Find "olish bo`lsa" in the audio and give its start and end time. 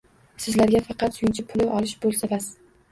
1.77-2.33